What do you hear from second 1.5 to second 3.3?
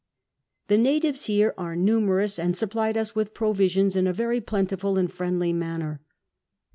are numerous, and supj^lied us